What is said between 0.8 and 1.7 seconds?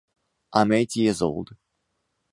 years old.